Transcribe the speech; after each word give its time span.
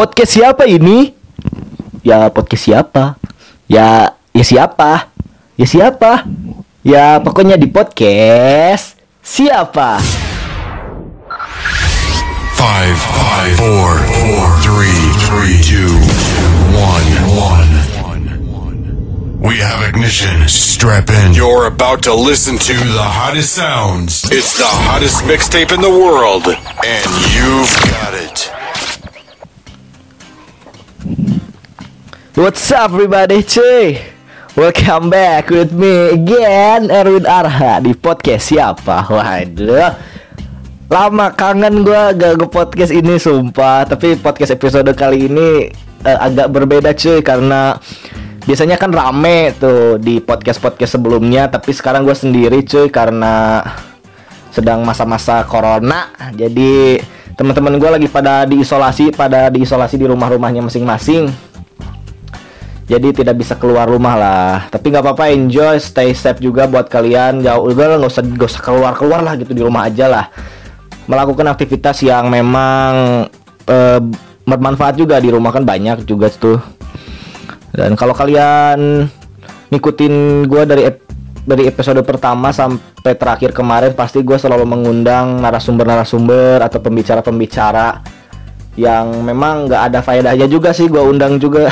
Podcast 0.00 0.32
siapa 0.32 0.64
ini? 0.64 1.12
Ya 2.00 2.32
podcast 2.32 2.64
siapa? 2.64 3.20
Ya 3.68 4.16
ya 4.32 4.40
siapa? 4.40 5.12
Ya 5.60 5.66
siapa? 5.68 6.24
Ya 6.80 7.20
pokoknya 7.20 7.60
di 7.60 7.68
podcast 7.68 8.96
siapa? 9.20 10.00
Five, 12.56 12.96
five, 12.96 13.52
four, 13.60 14.00
four, 14.24 14.44
three, 14.64 15.04
three, 15.28 15.60
two, 15.60 15.92
one, 16.72 17.08
one. 17.36 17.68
We 19.44 19.60
have 19.60 19.84
ignition. 19.84 20.48
Strap 20.48 21.12
in. 21.12 21.36
You're 21.36 21.68
about 21.68 22.00
to 22.08 22.16
listen 22.16 22.56
to 22.56 22.72
the 22.72 23.04
hottest 23.04 23.52
sounds. 23.52 24.24
It's 24.32 24.56
the 24.56 24.64
hottest 24.64 25.28
mixtape 25.28 25.76
in 25.76 25.84
the 25.84 25.92
world, 25.92 26.48
and 26.48 27.08
you've 27.36 27.76
got 27.84 28.16
it. 28.16 28.59
What's 32.38 32.70
up 32.70 32.94
everybody 32.94 33.42
cuy? 33.42 33.98
Welcome 34.54 35.10
back 35.10 35.50
with 35.50 35.74
me 35.74 36.14
again 36.14 36.90
Erwin 36.90 37.26
Arha 37.26 37.82
di 37.82 37.94
podcast 37.94 38.54
siapa? 38.54 39.10
Waduh. 39.10 39.94
Lama 40.90 41.34
kangen 41.34 41.86
gue 41.86 42.02
gak 42.14 42.34
nge-podcast 42.38 42.94
ini 42.94 43.18
sumpah. 43.18 43.86
Tapi 43.86 44.18
podcast 44.18 44.54
episode 44.54 44.90
kali 44.94 45.26
ini 45.26 45.70
eh, 46.02 46.18
agak 46.18 46.50
berbeda 46.50 46.94
cuy 46.94 47.22
Karena 47.22 47.78
biasanya 48.46 48.78
kan 48.78 48.90
rame 48.94 49.54
tuh 49.58 49.98
di 49.98 50.22
podcast-podcast 50.22 50.98
sebelumnya. 50.98 51.50
Tapi 51.50 51.74
sekarang 51.74 52.06
gue 52.06 52.14
sendiri 52.14 52.62
cuy 52.62 52.90
karena 52.90 53.62
sedang 54.50 54.82
masa-masa 54.82 55.46
corona. 55.46 56.10
Jadi 56.34 56.98
teman-teman 57.40 57.80
gue 57.80 57.88
lagi 57.88 58.08
pada 58.12 58.44
diisolasi 58.44 59.16
Pada 59.16 59.48
diisolasi 59.48 59.96
di 59.96 60.04
rumah-rumahnya 60.04 60.60
masing-masing. 60.68 61.32
Jadi 62.84 63.22
tidak 63.22 63.40
bisa 63.40 63.56
keluar 63.56 63.86
rumah 63.88 64.18
lah. 64.18 64.54
Tapi 64.68 64.90
nggak 64.92 65.00
apa-apa 65.06 65.30
enjoy 65.30 65.78
stay 65.80 66.10
safe 66.12 66.42
juga 66.42 66.66
buat 66.66 66.90
kalian. 66.90 67.40
Jauh 67.40 67.70
udah 67.70 67.96
nggak 67.96 68.10
usah 68.10 68.22
nggak 68.26 68.50
usah 68.50 68.62
keluar 68.66 68.92
keluar 68.98 69.22
lah 69.22 69.38
gitu 69.38 69.54
di 69.54 69.62
rumah 69.62 69.86
aja 69.86 70.10
lah. 70.10 70.26
Melakukan 71.06 71.54
aktivitas 71.54 72.02
yang 72.02 72.26
memang 72.26 73.24
eh, 73.70 74.00
bermanfaat 74.42 74.98
juga 74.98 75.22
di 75.22 75.30
rumah 75.30 75.54
kan 75.54 75.62
banyak 75.62 76.02
juga 76.02 76.34
tuh. 76.34 76.58
Dan 77.70 77.94
kalau 77.94 78.10
kalian 78.10 79.06
ngikutin 79.70 80.44
gue 80.50 80.62
dari 80.66 80.82
ep- 80.90 81.06
dari 81.46 81.70
episode 81.70 82.02
pertama 82.02 82.50
sampai 82.50 82.89
terakhir 83.00 83.50
kemarin 83.56 83.96
pasti 83.96 84.20
gue 84.20 84.36
selalu 84.36 84.68
mengundang 84.68 85.40
narasumber-narasumber 85.40 86.60
atau 86.60 86.78
pembicara-pembicara 86.84 88.04
yang 88.76 89.24
memang 89.24 89.66
nggak 89.66 89.82
ada 89.92 90.00
faedahnya 90.04 90.46
juga 90.46 90.70
sih 90.70 90.86
gue 90.86 91.00
undang 91.00 91.40
juga 91.40 91.66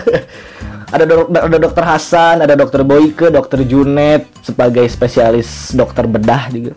ada 0.94 1.04
dok- 1.04 1.30
ada 1.34 1.58
dokter 1.58 1.84
Hasan, 1.84 2.46
ada 2.46 2.54
dokter 2.54 2.86
Boyke, 2.86 3.28
dokter 3.28 3.66
Junet 3.66 4.30
sebagai 4.40 4.86
spesialis 4.86 5.74
dokter 5.74 6.06
bedah 6.06 6.46
juga. 6.54 6.72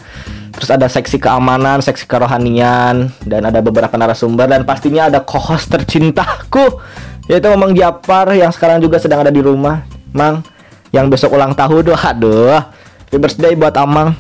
Terus 0.50 0.70
ada 0.74 0.90
seksi 0.90 1.22
keamanan, 1.22 1.80
seksi 1.80 2.10
kerohanian 2.10 3.14
dan 3.24 3.42
ada 3.48 3.62
beberapa 3.62 3.94
narasumber 3.96 4.50
dan 4.50 4.66
pastinya 4.66 5.08
ada 5.08 5.22
co-host 5.22 5.70
tercintaku 5.72 6.82
yaitu 7.30 7.46
Mang 7.54 7.78
Japar 7.78 8.34
yang 8.34 8.50
sekarang 8.50 8.82
juga 8.82 8.98
sedang 8.98 9.22
ada 9.22 9.30
di 9.30 9.40
rumah. 9.46 9.86
Mang 10.10 10.42
yang 10.90 11.06
besok 11.06 11.38
ulang 11.38 11.54
tahun, 11.54 11.94
aduh. 11.94 12.79
Happy 13.10 13.18
birthday 13.18 13.58
buat 13.58 13.74
Amang. 13.74 14.14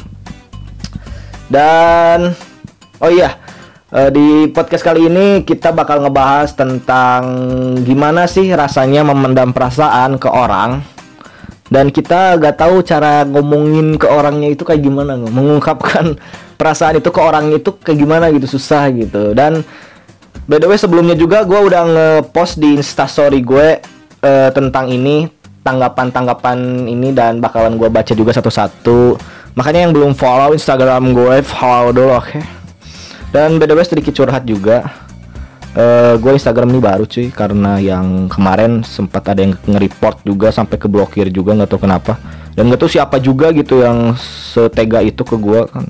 Dan 1.45 2.33
oh 2.97 3.11
iya, 3.13 3.37
Eh, 3.89 4.13
di 4.13 4.45
podcast 4.53 4.85
kali 4.85 5.09
ini 5.09 5.41
kita 5.41 5.73
bakal 5.73 6.05
ngebahas 6.05 6.53
tentang 6.53 7.25
gimana 7.81 8.29
sih 8.29 8.45
rasanya 8.53 9.01
memendam 9.01 9.49
perasaan 9.49 10.21
ke 10.21 10.29
orang. 10.29 10.85
Dan 11.73 11.89
kita 11.89 12.37
gak 12.37 12.61
tahu 12.61 12.85
cara 12.85 13.25
ngomongin 13.25 13.97
ke 13.97 14.05
orangnya 14.05 14.53
itu 14.53 14.61
kayak 14.61 14.85
gimana 14.85 15.17
mengungkapkan 15.17 16.21
perasaan 16.61 17.01
itu 17.01 17.09
ke 17.09 17.17
orang 17.17 17.49
itu 17.49 17.73
kayak 17.81 17.97
gimana 17.97 18.29
gitu 18.29 18.45
susah 18.45 18.93
gitu. 18.93 19.33
Dan 19.33 19.65
by 20.45 20.61
the 20.61 20.69
way 20.69 20.77
sebelumnya 20.77 21.17
juga 21.17 21.41
gue 21.41 21.57
udah 21.57 21.83
ngepost 21.89 22.61
di 22.61 22.77
instastory 22.77 23.41
gue 23.41 23.81
eh, 24.21 24.49
tentang 24.53 24.93
ini 24.93 25.25
tanggapan-tanggapan 25.63 26.87
ini 26.87 27.11
dan 27.11 27.43
bakalan 27.43 27.75
gue 27.75 27.89
baca 27.91 28.13
juga 28.15 28.31
satu-satu. 28.35 29.19
Makanya 29.57 29.89
yang 29.89 29.93
belum 29.93 30.13
follow 30.15 30.55
instagram 30.55 31.11
gue 31.11 31.43
follow 31.43 31.91
dulu 31.91 32.15
oke? 32.15 32.39
Dan 33.29 33.61
by 33.61 33.69
the 33.69 33.75
way 33.77 33.85
sedikit 33.85 34.13
curhat 34.15 34.45
juga. 34.45 34.89
Eh 35.77 36.17
gue 36.17 36.33
Instagram 36.33 36.73
ini 36.73 36.81
baru 36.81 37.05
cuy 37.05 37.29
karena 37.29 37.77
yang 37.77 38.25
kemarin 38.25 38.81
sempat 38.81 39.21
ada 39.29 39.45
yang 39.45 39.53
nge-report 39.53 40.25
juga 40.25 40.49
sampai 40.49 40.81
ke 40.81 40.89
blokir 40.89 41.29
juga 41.29 41.53
nggak 41.53 41.69
tahu 41.69 41.85
kenapa. 41.85 42.17
Dan 42.57 42.73
nggak 42.73 42.81
tahu 42.81 42.89
siapa 42.89 43.21
juga 43.21 43.53
gitu 43.53 43.85
yang 43.85 44.17
setega 44.17 45.05
itu 45.05 45.21
ke 45.21 45.37
gue 45.37 45.61
kan. 45.69 45.85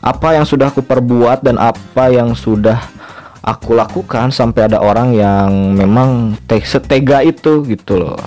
Apa 0.00 0.38
yang 0.38 0.48
sudah 0.48 0.72
aku 0.72 0.80
perbuat 0.80 1.44
dan 1.44 1.60
apa 1.60 2.08
yang 2.08 2.32
sudah 2.32 2.80
aku 3.46 3.78
lakukan 3.78 4.34
sampai 4.34 4.66
ada 4.66 4.82
orang 4.82 5.14
yang 5.14 5.76
memang 5.76 6.34
te- 6.50 6.66
setega 6.66 7.22
itu 7.22 7.62
gitu 7.68 7.94
loh 7.94 8.18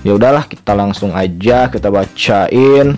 ya 0.00 0.16
udahlah 0.16 0.44
kita 0.48 0.72
langsung 0.72 1.12
aja 1.12 1.68
kita 1.68 1.88
bacain. 1.92 2.96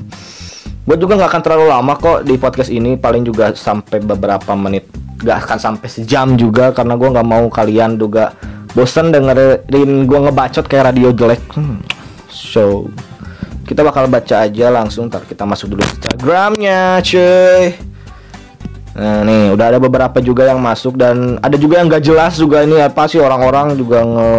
Gue 0.82 0.96
juga 0.98 1.14
nggak 1.14 1.30
akan 1.30 1.42
terlalu 1.46 1.66
lama 1.70 1.94
kok 1.94 2.26
di 2.26 2.34
podcast 2.34 2.70
ini 2.70 2.98
paling 2.98 3.22
juga 3.22 3.54
sampai 3.54 4.02
beberapa 4.02 4.54
menit. 4.58 4.90
Gak 5.22 5.46
akan 5.46 5.58
sampai 5.62 5.86
sejam 5.86 6.34
juga 6.34 6.74
karena 6.74 6.98
gue 6.98 7.06
nggak 7.06 7.28
mau 7.28 7.46
kalian 7.46 7.94
juga 7.94 8.34
bosen 8.74 9.14
dengerin 9.14 10.10
gue 10.10 10.18
ngebacot 10.18 10.66
kayak 10.66 10.90
radio 10.90 11.14
jelek. 11.14 11.38
Hmm, 11.54 11.78
so 12.26 12.90
kita 13.62 13.86
bakal 13.86 14.10
baca 14.10 14.42
aja 14.42 14.74
langsung 14.74 15.06
ntar 15.06 15.22
kita 15.22 15.46
masuk 15.46 15.78
dulu 15.78 15.86
instagramnya 15.86 16.98
cuy. 17.06 17.78
Nah 18.92 19.24
nih 19.24 19.54
udah 19.54 19.66
ada 19.72 19.78
beberapa 19.78 20.18
juga 20.18 20.50
yang 20.50 20.60
masuk 20.60 20.98
dan 20.98 21.38
ada 21.40 21.56
juga 21.56 21.80
yang 21.80 21.88
gak 21.88 22.04
jelas 22.04 22.36
juga 22.36 22.66
ini 22.66 22.82
apa 22.82 23.06
sih 23.08 23.22
orang-orang 23.22 23.78
juga 23.78 24.04
nge 24.04 24.30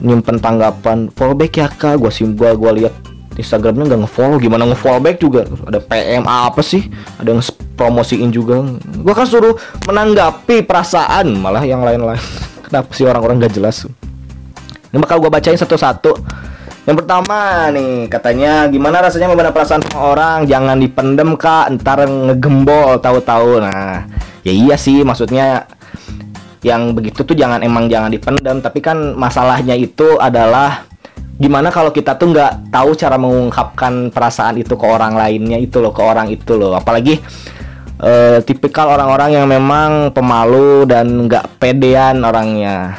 nyimpen 0.00 0.40
tanggapan 0.40 1.12
follow 1.12 1.36
back 1.36 1.52
ya 1.58 1.68
kak. 1.68 2.00
Gue 2.00 2.08
sim 2.08 2.32
gua 2.32 2.56
gua 2.56 2.72
lihat 2.72 2.94
Instagramnya 3.36 3.92
nggak 3.92 4.00
ngefollow. 4.08 4.40
Gimana 4.40 4.68
ngefollow 4.68 5.00
back 5.00 5.16
juga? 5.20 5.44
Ada 5.68 5.80
PM 5.80 6.24
apa 6.24 6.60
sih? 6.64 6.88
Ada 7.20 7.36
yang 7.36 7.42
promosiin 7.76 8.30
juga. 8.32 8.64
Gua 9.00 9.12
kan 9.12 9.28
suruh 9.28 9.56
menanggapi 9.84 10.64
perasaan 10.64 11.36
malah 11.36 11.64
yang 11.64 11.84
lain-lain. 11.84 12.20
Kenapa 12.68 12.88
sih 12.96 13.04
orang-orang 13.04 13.44
gak 13.44 13.52
jelas? 13.56 13.84
Ini 14.92 14.96
bakal 15.00 15.20
gua 15.20 15.32
bacain 15.32 15.56
satu-satu. 15.56 16.16
Yang 16.82 17.06
pertama 17.06 17.70
nih 17.70 18.10
katanya 18.10 18.66
gimana 18.66 18.98
rasanya 19.06 19.30
memendam 19.30 19.54
perasaan 19.54 19.86
orang? 19.94 20.50
Jangan 20.50 20.76
dipendem 20.82 21.38
kak. 21.38 21.78
Ntar 21.78 22.10
ngegembol 22.10 22.98
tahu-tahu. 22.98 23.62
Nah 23.62 24.08
ya 24.42 24.50
iya 24.52 24.74
sih 24.74 25.06
maksudnya 25.06 25.70
yang 26.62 26.94
begitu 26.94 27.26
tuh 27.26 27.34
jangan 27.34 27.60
emang 27.62 27.90
jangan 27.90 28.10
dipendam. 28.10 28.62
Tapi 28.62 28.78
kan 28.78 29.18
masalahnya 29.18 29.74
itu 29.74 30.18
adalah 30.18 30.86
gimana 31.36 31.74
kalau 31.74 31.90
kita 31.90 32.14
tuh 32.14 32.30
nggak 32.30 32.70
tahu 32.70 32.94
cara 32.94 33.18
mengungkapkan 33.18 34.14
perasaan 34.14 34.62
itu 34.62 34.78
ke 34.78 34.86
orang 34.86 35.18
lainnya 35.18 35.58
itu 35.58 35.82
loh 35.82 35.90
ke 35.90 36.02
orang 36.02 36.30
itu 36.30 36.54
loh. 36.54 36.78
Apalagi 36.78 37.18
eh, 37.98 38.38
tipikal 38.46 38.94
orang-orang 38.94 39.42
yang 39.42 39.46
memang 39.50 40.14
pemalu 40.14 40.86
dan 40.86 41.26
nggak 41.26 41.58
pedean 41.58 42.22
orangnya. 42.22 42.98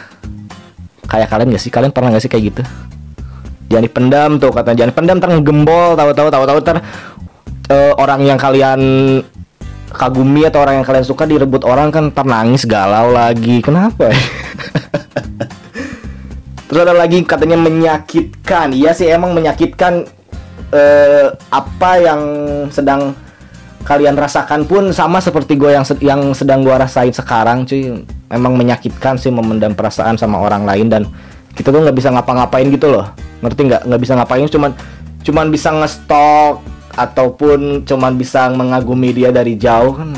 Kayak 1.07 1.29
kalian 1.29 1.53
gak 1.53 1.63
sih? 1.63 1.69
Kalian 1.69 1.91
pernah 1.93 2.09
gak 2.15 2.23
sih 2.25 2.31
kayak 2.31 2.43
gitu? 2.51 2.61
Jangan 3.69 3.85
dipendam 3.85 4.31
tuh 4.41 4.51
katanya. 4.51 4.77
Jangan 4.85 4.93
pendam 4.95 5.15
ntar 5.19 5.29
ngegembol 5.29 5.93
tahu-tahu 5.93 6.27
tahu-tahu 6.31 6.57
ntar 6.63 6.77
eh, 7.69 7.93
orang 7.95 8.21
yang 8.27 8.39
kalian 8.39 8.79
kagumi 9.93 10.49
atau 10.49 10.65
orang 10.65 10.81
yang 10.81 10.85
kalian 10.85 11.05
suka 11.05 11.29
direbut 11.29 11.61
orang 11.63 11.93
kan 11.93 12.09
ntar 12.09 12.25
nangis 12.25 12.65
galau 12.65 13.13
lagi 13.13 13.61
kenapa? 13.61 14.09
Terus 16.67 16.89
ada 16.89 16.97
lagi 16.97 17.21
katanya 17.21 17.61
menyakitkan. 17.61 18.73
Iya 18.73 18.97
sih 18.97 19.05
emang 19.05 19.37
menyakitkan 19.37 20.09
eh, 20.73 21.29
apa 21.53 21.91
yang 22.01 22.21
sedang 22.73 23.13
kalian 23.85 24.17
rasakan 24.17 24.65
pun 24.65 24.89
sama 24.89 25.21
seperti 25.21 25.59
gue 25.59 25.69
yang 25.69 25.85
yang 26.01 26.33
sedang 26.33 26.65
gue 26.65 26.73
rasain 26.73 27.13
sekarang 27.13 27.69
cuy. 27.69 28.01
Emang 28.33 28.57
menyakitkan 28.57 29.21
sih 29.21 29.29
memendam 29.29 29.77
perasaan 29.77 30.17
sama 30.17 30.41
orang 30.41 30.65
lain 30.65 30.89
dan 30.89 31.05
kita 31.53 31.69
tuh 31.69 31.85
nggak 31.85 31.93
bisa 31.93 32.09
ngapa-ngapain 32.09 32.65
gitu 32.73 32.89
loh. 32.89 33.05
Ngerti 33.45 33.69
nggak? 33.69 33.81
Nggak 33.85 34.01
bisa 34.01 34.13
ngapain 34.17 34.49
cuman 34.49 34.71
cuman 35.21 35.45
bisa 35.53 35.69
ngestok 35.71 36.72
ataupun 36.93 37.83
cuman 37.83 38.13
bisa 38.15 38.49
mengagumi 38.53 39.13
dia 39.13 39.33
dari 39.33 39.57
jauh 39.57 39.97
kan 39.97 40.13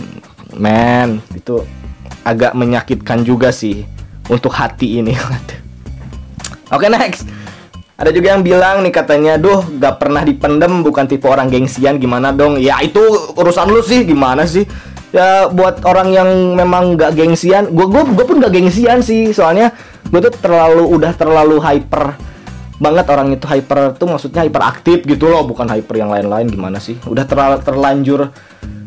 man 0.55 1.23
itu 1.31 1.63
agak 2.25 2.57
menyakitkan 2.57 3.21
juga 3.21 3.53
sih 3.53 3.85
untuk 4.27 4.51
hati 4.55 4.99
ini. 4.99 5.13
Oke 6.75 6.89
next. 6.89 7.29
Ada 7.95 8.11
juga 8.11 8.35
yang 8.35 8.43
bilang 8.43 8.83
nih 8.83 8.91
katanya 8.91 9.39
Duh 9.39 9.63
gak 9.79 10.03
pernah 10.03 10.19
dipendem 10.19 10.83
bukan 10.83 11.07
tipe 11.07 11.31
orang 11.31 11.47
gengsian 11.47 11.95
gimana 11.95 12.35
dong? 12.35 12.59
Ya 12.59 12.75
itu 12.83 12.99
urusan 13.39 13.71
lu 13.71 13.79
sih 13.79 14.03
gimana 14.03 14.43
sih? 14.43 14.67
Ya 15.15 15.47
buat 15.47 15.79
orang 15.87 16.11
yang 16.11 16.29
memang 16.59 16.99
nggak 16.99 17.15
gengsian 17.15 17.71
gue 17.71 17.87
gue 17.87 18.03
gue 18.03 18.25
pun 18.27 18.35
nggak 18.35 18.51
gengsian 18.51 18.99
sih 18.99 19.31
soalnya 19.31 19.71
gue 20.11 20.19
tuh 20.27 20.33
terlalu 20.43 20.91
udah 20.91 21.15
terlalu 21.15 21.55
hyper 21.63 22.19
banget 22.75 23.05
orang 23.07 23.31
itu 23.31 23.45
hyper 23.47 23.95
tuh 23.95 24.07
maksudnya 24.11 24.43
hyperaktif 24.43 25.07
gitu 25.07 25.31
loh 25.31 25.47
bukan 25.47 25.67
hyper 25.67 25.95
yang 25.95 26.11
lain-lain 26.11 26.47
gimana 26.51 26.77
sih? 26.79 26.99
Udah 27.07 27.23
terlalu 27.23 27.63
terlanjur 27.63 28.31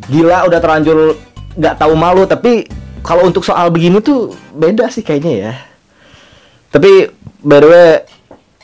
gila 0.08 0.49
udah 0.49 0.58
terlanjur 0.61 1.17
nggak 1.56 1.75
tahu 1.76 1.93
malu 1.96 2.25
tapi 2.25 2.64
kalau 3.05 3.29
untuk 3.29 3.44
soal 3.44 3.73
begini 3.73 4.00
tuh 4.05 4.37
beda 4.52 4.93
sih 4.93 5.00
kayaknya 5.00 5.32
ya. 5.32 5.52
Tapi 6.69 7.08
by 7.40 7.58
the 7.64 7.69
way 7.69 7.88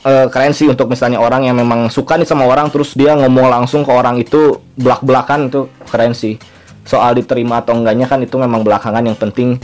eh, 0.05 0.27
keren 0.29 0.53
sih 0.53 0.69
untuk 0.69 0.85
misalnya 0.85 1.17
orang 1.17 1.49
yang 1.49 1.57
memang 1.57 1.89
suka 1.89 2.17
nih 2.21 2.29
sama 2.29 2.45
orang 2.45 2.69
terus 2.69 2.93
dia 2.93 3.17
ngomong 3.17 3.49
langsung 3.49 3.81
ke 3.81 3.89
orang 3.89 4.21
itu 4.21 4.61
belak-belakan 4.77 5.49
itu 5.49 5.65
keren 5.89 6.13
sih. 6.13 6.37
Soal 6.85 7.17
diterima 7.17 7.65
atau 7.65 7.73
enggaknya 7.73 8.05
kan 8.05 8.21
itu 8.21 8.37
memang 8.37 8.61
belakangan 8.61 9.01
yang 9.01 9.17
penting 9.17 9.57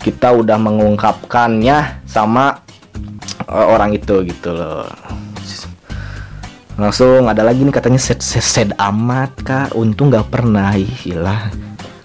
kita 0.00 0.32
udah 0.32 0.56
mengungkapkannya 0.56 2.06
sama 2.06 2.62
orang 3.50 3.94
itu 3.94 4.22
gitu 4.24 4.54
loh. 4.54 4.86
Langsung 6.80 7.28
ada 7.28 7.44
lagi 7.44 7.60
nih 7.60 7.74
katanya 7.74 8.00
set 8.00 8.24
set, 8.24 8.40
set 8.40 8.70
amat 8.78 9.36
kak. 9.44 9.76
Untung 9.76 10.08
nggak 10.08 10.32
pernah. 10.32 10.72
Ih, 10.72 10.88
gila 10.88 11.52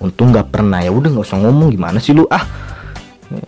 untung 0.05 0.29
nggak 0.29 0.53
pernah. 0.53 0.85
Ya 0.85 0.93
udah 0.93 1.09
nggak 1.09 1.25
usah 1.25 1.41
ngomong. 1.41 1.73
Gimana 1.73 1.97
sih 1.97 2.13
lu? 2.13 2.29
Ah. 2.29 2.45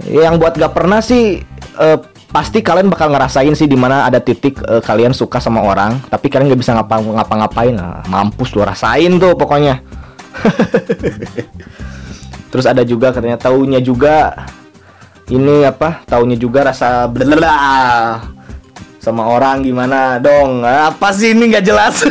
Yang 0.10 0.42
buat 0.42 0.58
gak 0.58 0.74
pernah 0.74 1.06
sih 1.06 1.38
eh, 1.78 1.98
pasti 2.34 2.66
kalian 2.66 2.90
bakal 2.90 3.14
ngerasain 3.14 3.54
sih 3.54 3.70
di 3.70 3.78
mana 3.78 4.10
ada 4.10 4.18
titik 4.18 4.58
eh, 4.66 4.82
kalian 4.82 5.14
suka 5.14 5.38
sama 5.38 5.62
orang 5.62 6.02
tapi 6.10 6.34
kalian 6.34 6.50
nggak 6.50 6.62
bisa 6.66 6.74
ngapa 6.74 6.98
ngapa-ngapain. 6.98 7.78
Nah, 7.78 8.02
mampus 8.10 8.58
lu 8.58 8.66
rasain 8.66 9.22
tuh 9.22 9.38
pokoknya. 9.38 9.86
Terus 12.52 12.66
ada 12.66 12.82
juga 12.82 13.14
katanya 13.14 13.38
taunya 13.38 13.78
juga 13.78 14.34
ini 15.27 15.68
apa? 15.68 16.07
Taunya 16.07 16.39
juga 16.39 16.71
rasa 16.71 17.07
bla 17.12 18.19
sama 19.03 19.27
orang 19.27 19.63
gimana 19.63 20.19
dong? 20.19 20.63
Apa 20.63 21.12
sih 21.15 21.35
ini? 21.35 21.51
Nggak 21.51 21.65
jelas. 21.68 21.95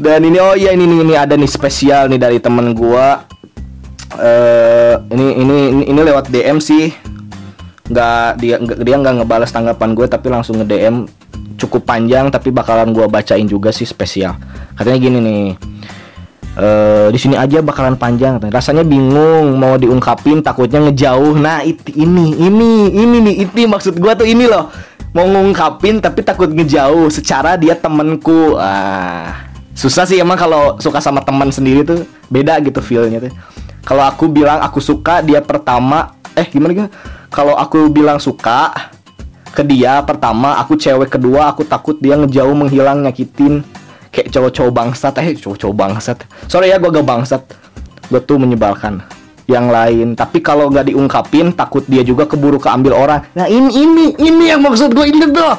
Dan 0.00 0.24
ini 0.24 0.40
oh 0.40 0.56
iya 0.56 0.72
ini 0.72 0.88
ini, 0.88 1.12
ada 1.12 1.36
nih 1.36 1.50
spesial 1.50 2.08
nih 2.08 2.16
dari 2.16 2.38
temen 2.40 2.72
gua. 2.72 3.26
Eh 4.16 4.94
ini 5.12 5.26
ini 5.38 5.56
ini, 5.70 5.82
ini 5.92 6.00
lewat 6.00 6.32
DM 6.32 6.58
sih. 6.62 6.94
Nggak 7.90 8.28
dia 8.40 8.56
dia 8.62 8.96
nggak 8.96 9.14
ngebalas 9.22 9.50
tanggapan 9.50 9.92
gue 9.98 10.06
tapi 10.06 10.30
langsung 10.30 10.62
nge 10.62 10.66
DM 10.70 10.96
cukup 11.60 11.84
panjang 11.84 12.32
tapi 12.32 12.48
bakalan 12.48 12.94
gua 12.96 13.10
bacain 13.10 13.44
juga 13.44 13.74
sih 13.74 13.84
spesial. 13.84 14.38
Katanya 14.78 14.98
gini 14.98 15.18
nih 15.20 15.44
eh 16.58 17.06
di 17.12 17.18
sini 17.18 17.34
aja 17.38 17.62
bakalan 17.62 17.94
panjang. 17.94 18.42
Rasanya 18.50 18.82
bingung 18.82 19.58
mau 19.58 19.78
diungkapin 19.78 20.42
takutnya 20.42 20.82
ngejauh. 20.82 21.38
Nah 21.38 21.62
itu 21.62 21.94
ini 21.94 22.34
ini 22.38 22.90
ini 22.90 23.16
nih 23.22 23.34
itu 23.46 23.66
maksud 23.68 23.98
gua 23.98 24.18
tuh 24.18 24.26
ini 24.26 24.46
loh. 24.50 24.70
Mau 25.10 25.26
ngungkapin 25.26 25.98
tapi 25.98 26.22
takut 26.22 26.50
ngejauh 26.50 27.10
secara 27.10 27.58
dia 27.58 27.74
temenku 27.74 28.54
ah 28.58 29.50
susah 29.74 30.04
sih 30.06 30.18
emang 30.18 30.38
kalau 30.38 30.78
suka 30.78 30.98
sama 30.98 31.22
teman 31.22 31.50
sendiri 31.50 31.86
tuh. 31.86 32.06
Beda 32.30 32.58
gitu 32.62 32.78
feelnya 32.82 33.30
tuh. 33.30 33.32
Kalau 33.82 34.06
aku 34.06 34.30
bilang 34.30 34.62
aku 34.62 34.78
suka 34.78 35.22
dia 35.22 35.42
pertama 35.42 36.14
eh 36.38 36.46
gimana 36.46 36.70
gimana 36.74 36.90
kalau 37.30 37.54
aku 37.58 37.90
bilang 37.90 38.18
suka 38.22 38.70
ke 39.50 39.66
dia 39.66 39.98
pertama 40.06 40.54
aku 40.62 40.78
cewek 40.78 41.10
kedua 41.10 41.50
aku 41.50 41.66
takut 41.66 41.98
dia 41.98 42.14
ngejauh 42.14 42.54
menghilang 42.54 43.02
nyakitin 43.02 43.66
kayak 44.10 44.28
cowok-cowok 44.34 44.72
bangsat 44.74 45.14
eh 45.22 45.34
cowok-cowok 45.38 45.74
bangsat. 45.74 46.18
Sorry 46.46 46.70
ya 46.70 46.78
gue 46.78 46.90
gak 46.90 47.06
bangsat. 47.06 47.42
Gue 48.10 48.20
tuh 48.22 48.38
menyebalkan 48.42 49.02
yang 49.46 49.70
lain. 49.70 50.18
Tapi 50.18 50.42
kalau 50.42 50.70
nggak 50.70 50.90
diungkapin 50.90 51.54
takut 51.54 51.82
dia 51.86 52.02
juga 52.06 52.26
keburu 52.26 52.58
keambil 52.58 52.94
orang. 52.94 53.20
Nah 53.34 53.46
ini 53.46 53.70
ini 53.70 54.04
ini 54.18 54.44
yang 54.50 54.62
maksud 54.62 54.94
gue 54.94 55.06
ini 55.10 55.30
tuh. 55.30 55.54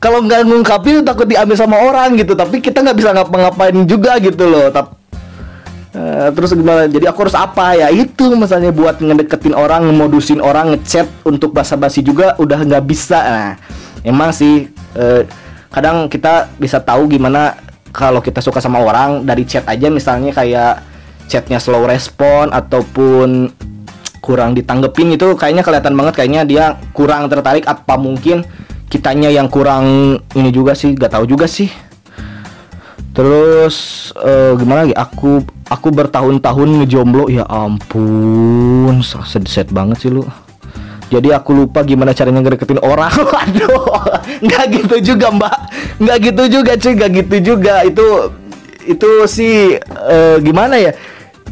Kalau 0.00 0.24
nggak 0.24 0.48
ngungkapin 0.48 1.04
takut 1.04 1.28
diambil 1.28 1.56
sama 1.56 1.76
orang 1.80 2.16
gitu. 2.16 2.32
Tapi 2.32 2.64
kita 2.64 2.80
nggak 2.80 2.96
bisa 2.96 3.12
ngapa-ngapain 3.12 3.76
juga 3.84 4.16
gitu 4.20 4.48
loh. 4.48 4.72
Tapi 4.72 5.00
Eh, 5.90 6.28
terus 6.38 6.54
gimana? 6.54 6.86
Jadi 6.86 7.02
aku 7.10 7.26
harus 7.26 7.34
apa 7.34 7.74
ya? 7.74 7.90
Itu 7.90 8.38
misalnya 8.38 8.70
buat 8.70 9.02
ngedeketin 9.02 9.58
orang, 9.58 9.90
ngemodusin 9.90 10.38
orang, 10.38 10.78
ngechat 10.78 11.10
untuk 11.26 11.50
basa-basi 11.50 11.98
juga 11.98 12.38
udah 12.38 12.62
nggak 12.62 12.84
bisa. 12.86 13.18
Nah, 13.18 13.52
emang 14.06 14.30
sih 14.30 14.70
eh, 14.94 15.26
kadang 15.74 16.06
kita 16.06 16.46
bisa 16.62 16.78
tahu 16.78 17.10
gimana 17.10 17.58
kalau 17.90 18.22
kita 18.22 18.38
suka 18.42 18.62
sama 18.62 18.82
orang 18.82 19.26
dari 19.26 19.46
chat 19.46 19.66
aja 19.66 19.90
misalnya 19.90 20.30
kayak 20.34 20.82
chatnya 21.30 21.58
slow 21.62 21.86
respon 21.86 22.50
ataupun 22.50 23.50
kurang 24.20 24.54
ditanggepin 24.54 25.14
itu 25.14 25.34
kayaknya 25.34 25.62
kelihatan 25.64 25.94
banget 25.96 26.14
kayaknya 26.18 26.42
dia 26.46 26.64
kurang 26.92 27.30
tertarik 27.30 27.64
apa 27.66 27.94
mungkin 27.96 28.46
kitanya 28.90 29.30
yang 29.30 29.46
kurang 29.46 30.18
ini 30.34 30.50
juga 30.50 30.74
sih 30.74 30.92
gak 30.94 31.14
tahu 31.18 31.24
juga 31.30 31.46
sih 31.46 31.70
Terus 33.10 34.08
eh, 34.22 34.54
gimana 34.54 34.86
lagi? 34.86 34.94
Aku 34.94 35.42
aku 35.66 35.88
bertahun-tahun 35.90 36.68
ngejomblo 36.82 37.26
ya 37.26 37.42
ampun, 37.44 39.02
set 39.02 39.68
banget 39.74 40.06
sih 40.06 40.10
lu. 40.14 40.22
Jadi 41.10 41.28
aku 41.34 41.50
lupa 41.66 41.82
gimana 41.82 42.14
caranya 42.14 42.40
ngedeketin 42.40 42.78
orang. 42.80 43.10
Waduh, 43.34 43.82
nggak 44.46 44.64
gitu 44.70 44.96
juga 45.14 45.26
mbak, 45.34 45.56
nggak 45.98 46.18
gitu 46.30 46.42
juga 46.46 46.72
cuy, 46.78 46.92
nggak 46.94 47.10
gitu 47.18 47.36
juga. 47.54 47.74
Itu 47.82 48.06
itu 48.86 49.10
sih 49.26 49.76
eh, 49.82 50.36
gimana 50.38 50.78
ya? 50.78 50.94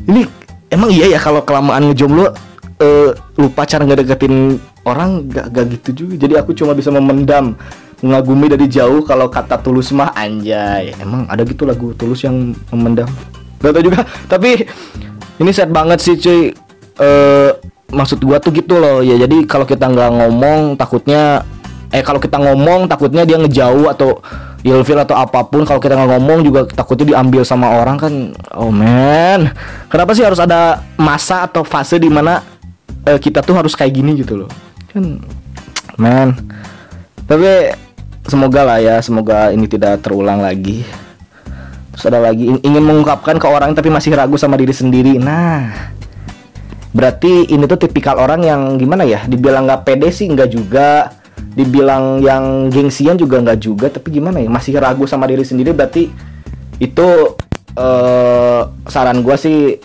Ini 0.06 0.22
emang 0.70 0.94
iya 0.94 1.18
ya 1.18 1.18
kalau 1.18 1.42
kelamaan 1.42 1.90
ngejomblo 1.90 2.30
eh, 2.78 3.10
lupa 3.34 3.66
cara 3.66 3.82
ngedeketin 3.82 4.62
orang, 4.86 5.26
nggak 5.26 5.46
nggak 5.50 5.64
gitu 5.74 5.90
juga. 6.06 6.14
Jadi 6.22 6.34
aku 6.38 6.54
cuma 6.54 6.72
bisa 6.78 6.94
memendam 6.94 7.58
mengagumi 7.98 8.46
dari 8.46 8.70
jauh 8.70 9.02
kalau 9.02 9.26
kata 9.26 9.58
tulus 9.58 9.90
mah 9.90 10.14
anjay 10.14 10.94
emang 11.02 11.26
ada 11.26 11.42
gitu 11.42 11.66
lagu 11.66 11.90
tulus 11.98 12.22
yang 12.22 12.54
memendam 12.70 13.10
gak 13.58 13.74
tau 13.74 13.82
juga 13.82 14.06
tapi 14.30 14.62
ini 15.42 15.50
set 15.50 15.70
banget 15.74 15.98
sih 15.98 16.14
cuy 16.14 16.54
eh 17.02 17.50
maksud 17.88 18.20
gua 18.20 18.36
tuh 18.38 18.52
gitu 18.52 18.76
loh. 18.76 19.00
Ya 19.00 19.16
jadi 19.16 19.44
kalau 19.48 19.64
kita 19.64 19.88
nggak 19.88 20.10
ngomong 20.20 20.76
takutnya 20.76 21.42
eh 21.88 22.04
kalau 22.04 22.20
kita 22.20 22.36
ngomong 22.36 22.84
takutnya 22.84 23.24
dia 23.24 23.40
ngejauh 23.40 23.88
atau 23.88 24.20
ilfil 24.60 25.00
atau 25.00 25.16
apa 25.16 25.44
pun. 25.48 25.64
Kalau 25.64 25.80
kita 25.80 25.96
nggak 25.96 26.10
ngomong 26.18 26.38
juga 26.44 26.60
takutnya 26.68 27.16
diambil 27.16 27.42
sama 27.48 27.80
orang 27.80 27.96
kan. 27.96 28.12
Oh 28.52 28.68
man. 28.68 29.56
Kenapa 29.88 30.12
sih 30.12 30.24
harus 30.24 30.40
ada 30.40 30.84
masa 31.00 31.48
atau 31.48 31.64
fase 31.64 31.96
di 31.96 32.12
mana 32.12 32.44
eh, 33.08 33.16
kita 33.16 33.40
tuh 33.40 33.56
harus 33.56 33.72
kayak 33.72 33.92
gini 33.96 34.20
gitu 34.20 34.44
loh? 34.44 34.50
Kan 34.92 35.24
man. 35.96 36.36
Tapi 37.24 37.72
semoga 38.28 38.64
lah 38.68 38.78
ya 38.80 39.00
semoga 39.00 39.48
ini 39.48 39.64
tidak 39.64 40.04
terulang 40.04 40.44
lagi. 40.44 40.84
Terus 41.96 42.04
ada 42.14 42.20
lagi 42.20 42.46
in- 42.46 42.62
ingin 42.62 42.84
mengungkapkan 42.84 43.40
ke 43.40 43.46
orang 43.48 43.72
tapi 43.72 43.88
masih 43.88 44.12
ragu 44.12 44.36
sama 44.36 44.60
diri 44.60 44.76
sendiri. 44.76 45.16
Nah 45.16 45.96
berarti 46.92 47.50
ini 47.52 47.64
tuh 47.68 47.80
tipikal 47.80 48.16
orang 48.18 48.44
yang 48.44 48.60
gimana 48.76 49.04
ya? 49.04 49.24
Dibilang 49.28 49.68
nggak 49.68 49.84
pede 49.84 50.08
sih 50.12 50.28
nggak 50.28 50.50
juga. 50.50 51.12
Dibilang 51.38 52.22
yang 52.22 52.70
gengsian 52.70 53.18
juga 53.18 53.42
nggak 53.42 53.58
juga 53.58 53.86
tapi 53.90 54.14
gimana 54.14 54.42
ya? 54.42 54.48
Masih 54.50 54.78
ragu 54.78 55.06
sama 55.06 55.26
diri 55.26 55.42
sendiri 55.42 55.74
berarti 55.74 56.10
itu 56.78 57.08
eh 57.78 58.62
saran 58.90 59.22
gua 59.22 59.38
sih 59.38 59.78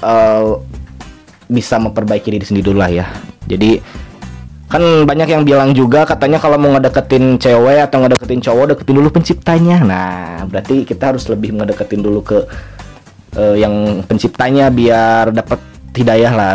eh 0.00 0.50
bisa 1.50 1.82
memperbaiki 1.82 2.30
diri 2.30 2.46
sendiri 2.46 2.70
dulu 2.70 2.78
lah 2.78 2.90
ya. 2.90 3.06
Jadi 3.50 3.82
kan 4.70 5.02
banyak 5.02 5.26
yang 5.26 5.42
bilang 5.42 5.74
juga 5.74 6.06
katanya 6.06 6.38
kalau 6.38 6.54
mau 6.54 6.70
ngedeketin 6.78 7.42
cewek 7.42 7.90
atau 7.90 8.06
ngedeketin 8.06 8.38
cowok 8.38 8.64
deketin 8.74 8.96
dulu 9.02 9.08
penciptanya. 9.10 9.82
Nah 9.82 10.46
berarti 10.46 10.86
kita 10.86 11.10
harus 11.10 11.26
lebih 11.26 11.58
ngedeketin 11.58 12.06
dulu 12.06 12.22
ke 12.22 12.38
eh, 13.34 13.58
yang 13.58 14.06
penciptanya 14.06 14.70
biar 14.70 15.34
dapat 15.34 15.58
hidayah 15.94 16.32
lah. 16.32 16.54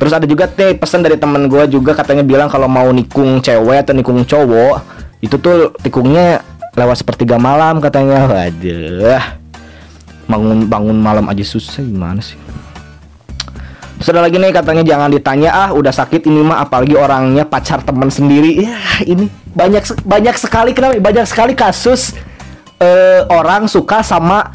Terus 0.00 0.12
ada 0.12 0.26
juga 0.26 0.50
teh 0.50 0.74
pesan 0.74 1.04
dari 1.04 1.14
teman 1.14 1.46
gue 1.46 1.64
juga 1.70 1.94
katanya 1.94 2.26
bilang 2.26 2.50
kalau 2.50 2.66
mau 2.66 2.90
nikung 2.90 3.38
cewek 3.38 3.86
atau 3.86 3.94
nikung 3.94 4.26
cowok 4.26 4.82
itu 5.22 5.38
tuh 5.38 5.70
tikungnya 5.78 6.42
lewat 6.74 7.04
sepertiga 7.04 7.38
malam 7.38 7.78
katanya. 7.78 8.26
Waduh. 8.26 9.22
Bangun 10.26 10.66
bangun 10.66 10.98
malam 10.98 11.28
aja 11.30 11.44
susah 11.44 11.84
gimana 11.84 12.18
sih? 12.18 12.38
Ada 14.02 14.18
lagi 14.18 14.34
nih 14.34 14.50
katanya 14.50 14.82
jangan 14.82 15.14
ditanya 15.14 15.50
ah 15.54 15.70
udah 15.70 15.94
sakit 15.94 16.26
ini 16.26 16.42
mah 16.42 16.66
apalagi 16.66 16.98
orangnya 16.98 17.46
pacar 17.46 17.86
teman 17.86 18.10
sendiri. 18.10 18.66
Ya 18.66 18.74
ini 19.06 19.30
banyak 19.54 20.02
banyak 20.02 20.34
sekali 20.34 20.74
kenapa? 20.74 20.98
Banyak 20.98 21.22
sekali 21.30 21.54
kasus 21.54 22.18
eh, 22.82 23.22
orang 23.30 23.70
suka 23.70 24.02
sama 24.02 24.50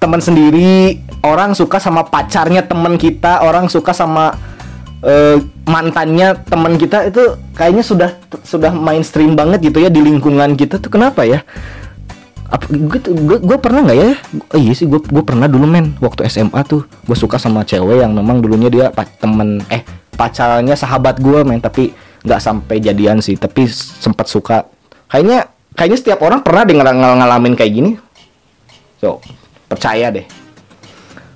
teman 0.00 0.24
sendiri, 0.24 1.04
orang 1.22 1.54
suka 1.54 1.78
sama 1.78 2.02
pacarnya 2.06 2.66
teman 2.66 2.98
kita, 2.98 3.46
orang 3.46 3.70
suka 3.70 3.94
sama 3.94 4.34
eh, 5.02 5.38
mantannya 5.66 6.38
teman 6.46 6.74
kita 6.76 7.08
itu 7.10 7.38
kayaknya 7.54 7.82
sudah 7.86 8.10
sudah 8.42 8.74
mainstream 8.74 9.38
banget 9.38 9.70
gitu 9.70 9.78
ya 9.82 9.90
di 9.90 10.02
lingkungan 10.02 10.58
kita 10.58 10.82
tuh. 10.82 10.90
Kenapa 10.90 11.24
ya? 11.24 11.46
apa 12.52 12.68
gue 12.68 13.00
gue 13.40 13.58
pernah 13.64 13.80
nggak 13.80 13.96
ya? 13.96 14.12
Oh, 14.52 14.60
iya 14.60 14.76
sih 14.76 14.84
gue 14.84 15.00
gue 15.00 15.24
pernah 15.24 15.48
dulu 15.48 15.64
men 15.64 15.96
waktu 16.04 16.28
SMA 16.28 16.60
tuh. 16.68 16.84
Gue 17.08 17.16
suka 17.16 17.40
sama 17.40 17.64
cewek 17.64 18.04
yang 18.04 18.12
memang 18.12 18.44
dulunya 18.44 18.68
dia 18.68 18.86
temen 19.16 19.64
eh 19.72 19.80
pacarnya 20.12 20.76
sahabat 20.76 21.16
gue 21.16 21.40
men 21.48 21.64
tapi 21.64 21.96
nggak 22.22 22.40
sampai 22.44 22.76
jadian 22.76 23.24
sih 23.24 23.40
tapi 23.40 23.64
sempat 23.72 24.28
suka. 24.28 24.68
Kayaknya 25.08 25.48
kayaknya 25.72 25.98
setiap 25.98 26.20
orang 26.20 26.44
pernah 26.44 26.68
ngal- 26.68 27.16
ngalamin 27.24 27.56
kayak 27.56 27.72
gini. 27.72 27.90
So 29.00 29.24
percaya 29.72 30.12
deh 30.12 30.41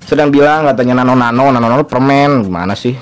sedang 0.07 0.31
bilang 0.31 0.63
katanya 0.63 1.03
nano 1.03 1.19
nano 1.19 1.51
nano 1.51 1.67
nano 1.67 1.83
permen. 1.83 2.47
Gimana 2.47 2.73
sih? 2.79 2.95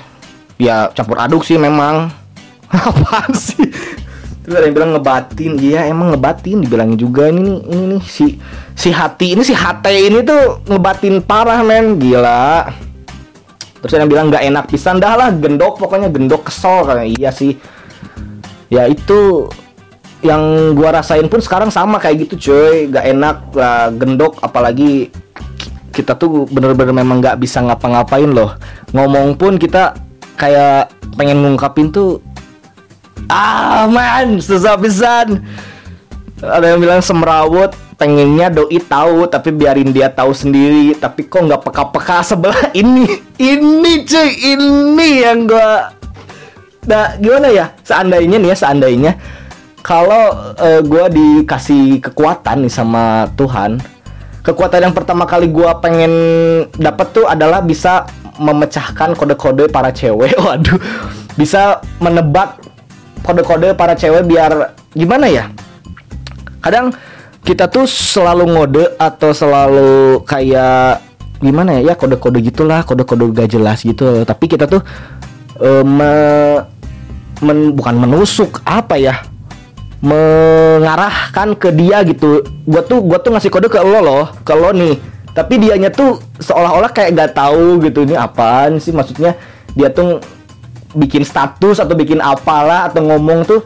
Ya 0.58 0.90
campur 0.90 1.22
aduk 1.22 1.46
sih 1.46 1.54
memang. 1.54 2.10
Apaan 2.74 3.30
sih? 3.30 3.62
Terus 4.42 4.54
ada 4.58 4.66
yang 4.66 4.74
bilang 4.74 4.90
ngebatin. 4.98 5.52
Iya 5.62 5.86
emang 5.86 6.10
ngebatin 6.10 6.66
dibilangin 6.66 6.98
juga. 6.98 7.30
Ini 7.30 7.38
nih 7.38 7.58
ini 7.70 7.84
nih 7.94 8.02
si 8.02 8.42
si 8.74 8.90
hati 8.90 9.38
ini 9.38 9.46
si 9.46 9.54
hati 9.54 10.10
ini 10.10 10.26
tuh 10.26 10.66
ngebatin 10.66 11.22
parah 11.22 11.62
men. 11.62 11.94
Gila. 11.94 12.74
Terus 13.86 13.92
ada 13.94 14.02
yang 14.02 14.10
bilang 14.10 14.26
nggak 14.34 14.42
enak 14.42 14.64
pisan. 14.66 14.98
Dah 14.98 15.14
lah 15.14 15.30
gendok 15.30 15.78
pokoknya 15.78 16.10
gendok 16.10 16.50
kesel. 16.50 16.82
Kayak 16.90 17.06
iya 17.14 17.30
sih. 17.30 17.54
Ya 18.66 18.90
itu 18.90 19.46
yang 20.26 20.74
gua 20.74 20.98
rasain 20.98 21.30
pun 21.30 21.38
sekarang 21.38 21.70
sama 21.70 22.02
kayak 22.02 22.26
gitu 22.26 22.50
cuy. 22.50 22.90
Gak 22.90 23.06
enak 23.14 23.54
lah 23.54 23.94
gendok 23.94 24.42
apalagi 24.42 25.14
kita 25.96 26.12
tuh 26.12 26.44
bener-bener 26.52 26.92
memang 26.92 27.24
nggak 27.24 27.40
bisa 27.40 27.64
ngapa-ngapain 27.64 28.28
loh. 28.28 28.52
Ngomong 28.92 29.40
pun 29.40 29.56
kita 29.56 29.96
kayak 30.36 30.92
pengen 31.16 31.40
ngungkapin 31.40 31.88
tuh 31.88 32.20
ah 33.32 33.88
man 33.88 34.36
susah 34.36 34.76
pisan. 34.76 35.40
Ada 36.36 36.76
yang 36.76 36.84
bilang 36.84 37.00
semrawut 37.00 37.72
pengennya 37.96 38.52
doi 38.52 38.76
tahu 38.76 39.24
tapi 39.24 39.56
biarin 39.56 39.88
dia 39.88 40.12
tahu 40.12 40.36
sendiri. 40.36 40.92
Tapi 41.00 41.24
kok 41.24 41.48
nggak 41.48 41.64
peka-peka 41.64 42.20
sebelah 42.20 42.60
ini? 42.84 43.08
Ini 43.40 43.92
cuy 44.04 44.30
ini 44.52 45.08
yang 45.24 45.48
gua 45.48 45.96
nah 46.86 47.18
gimana 47.18 47.48
ya? 47.50 47.72
Seandainya 47.82 48.36
nih 48.38 48.52
ya 48.52 48.56
seandainya 48.62 49.12
kalau 49.80 50.54
eh, 50.60 50.84
gua 50.84 51.08
dikasih 51.08 51.98
kekuatan 52.04 52.68
nih 52.68 52.70
sama 52.70 53.26
Tuhan 53.34 53.95
kekuatan 54.46 54.86
yang 54.86 54.94
pertama 54.94 55.26
kali 55.26 55.50
gua 55.50 55.82
pengen 55.82 56.12
dapat 56.78 57.10
tuh 57.10 57.26
adalah 57.26 57.58
bisa 57.58 58.06
memecahkan 58.38 59.18
kode-kode 59.18 59.66
para 59.74 59.90
cewek. 59.90 60.38
Waduh. 60.46 60.78
Bisa 61.34 61.82
menebak 61.98 62.62
kode-kode 63.26 63.74
para 63.74 63.98
cewek 63.98 64.22
biar 64.22 64.78
gimana 64.94 65.26
ya? 65.26 65.50
Kadang 66.62 66.94
kita 67.42 67.66
tuh 67.66 67.90
selalu 67.90 68.44
ngode 68.54 68.84
atau 68.98 69.34
selalu 69.34 70.22
kayak 70.22 71.02
gimana 71.42 71.82
ya? 71.82 71.92
Ya 71.92 71.94
kode-kode 71.98 72.38
gitulah 72.40 72.86
kode-kode 72.86 73.34
gak 73.34 73.50
jelas 73.50 73.82
gitu. 73.82 74.22
Tapi 74.22 74.44
kita 74.46 74.70
tuh 74.70 74.80
me- 75.82 76.62
men- 77.42 77.74
bukan 77.74 77.98
menusuk 77.98 78.62
apa 78.64 78.96
ya 78.96 79.26
mengarahkan 80.06 81.58
ke 81.58 81.74
dia 81.74 82.06
gitu. 82.06 82.46
Gua 82.62 82.82
tuh 82.86 83.02
gua 83.02 83.18
tuh 83.18 83.34
ngasih 83.34 83.50
kode 83.50 83.66
ke 83.66 83.82
lo 83.82 83.98
loh 83.98 84.24
ke 84.46 84.54
lo 84.54 84.70
nih. 84.70 84.94
Tapi 85.34 85.60
dianya 85.60 85.92
tuh 85.92 86.22
seolah-olah 86.40 86.88
kayak 86.96 87.12
gak 87.12 87.30
tahu 87.36 87.82
gitu 87.84 88.06
ini 88.08 88.16
apaan 88.16 88.80
sih? 88.80 88.94
Maksudnya 88.94 89.36
dia 89.76 89.92
tuh 89.92 90.22
bikin 90.96 91.26
status 91.26 91.76
atau 91.76 91.92
bikin 91.92 92.24
apalah 92.24 92.88
atau 92.88 93.04
ngomong 93.04 93.44
tuh 93.44 93.60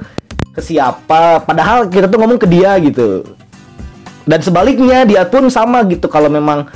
ke 0.51 0.59
siapa. 0.59 1.45
Padahal 1.47 1.87
kita 1.87 2.11
tuh 2.11 2.19
ngomong 2.19 2.43
ke 2.43 2.49
dia 2.51 2.75
gitu. 2.83 3.23
Dan 4.27 4.43
sebaliknya 4.43 5.07
dia 5.07 5.23
pun 5.29 5.47
sama 5.47 5.87
gitu 5.87 6.11
kalau 6.11 6.27
memang 6.27 6.67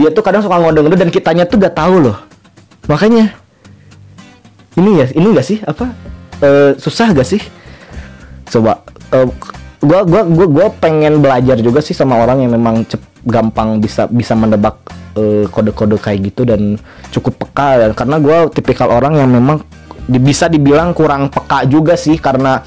dia 0.00 0.08
tuh 0.08 0.24
kadang 0.24 0.40
suka 0.40 0.56
ngode-ngode 0.56 0.96
dan 0.96 1.12
kitanya 1.12 1.44
tuh 1.44 1.60
gak 1.60 1.76
tahu 1.76 2.08
loh. 2.08 2.16
Makanya 2.88 3.36
ini 4.80 5.04
ya 5.04 5.06
ini 5.12 5.28
gak 5.36 5.44
sih? 5.44 5.60
Apa? 5.60 5.92
Eh, 6.40 6.72
susah 6.80 7.12
gak 7.12 7.28
sih? 7.28 7.42
Coba 8.48 8.80
eh, 9.12 9.28
gua 9.84 10.00
gua 10.04 10.22
gua 10.26 10.46
gua 10.48 10.66
pengen 10.72 11.20
belajar 11.20 11.60
juga 11.60 11.84
sih 11.84 11.94
sama 11.94 12.18
orang 12.18 12.42
yang 12.44 12.56
memang 12.56 12.88
cep, 12.88 13.00
gampang 13.28 13.78
bisa 13.78 14.08
bisa 14.10 14.34
menebak 14.34 14.80
eh, 15.14 15.46
kode-kode 15.46 16.00
kayak 16.00 16.32
gitu 16.32 16.48
dan 16.48 16.80
cukup 17.12 17.46
peka 17.46 17.86
dan 17.86 17.90
karena 17.92 18.16
gua 18.18 18.48
tipikal 18.48 18.88
orang 18.90 19.20
yang 19.20 19.28
memang 19.30 19.62
di- 20.06 20.22
bisa 20.22 20.50
dibilang 20.50 20.90
kurang 20.96 21.30
peka 21.30 21.62
juga 21.68 21.94
sih 21.94 22.18
karena 22.18 22.62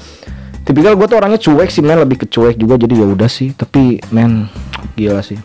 tipikal 0.66 0.98
gue 0.98 1.06
tuh 1.06 1.18
orangnya 1.22 1.38
cuek 1.38 1.70
sih 1.70 1.78
men 1.84 2.02
lebih 2.02 2.24
ke 2.24 2.26
cuek 2.26 2.58
juga 2.58 2.74
jadi 2.74 2.94
ya 2.98 3.06
udah 3.06 3.30
sih. 3.30 3.54
Tapi 3.54 4.02
men 4.10 4.50
gila 4.98 5.22
sih. 5.22 5.38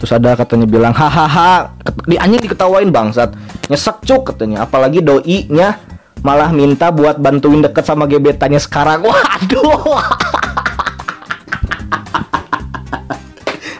Terus 0.00 0.16
ada 0.16 0.32
katanya 0.32 0.64
bilang 0.64 0.96
hahaha 0.96 1.76
di 2.08 2.16
anjing 2.16 2.40
diketawain 2.40 2.88
bangsat. 2.88 3.36
Nyesek 3.68 4.02
cuk 4.02 4.34
katanya. 4.34 4.64
Apalagi 4.64 5.04
doi 5.04 5.46
nya 5.52 5.76
malah 6.20 6.52
minta 6.52 6.92
buat 6.92 7.16
bantuin 7.16 7.64
deket 7.64 7.84
sama 7.84 8.04
gebetannya 8.04 8.60
sekarang. 8.60 9.04
Waduh. 9.04 10.00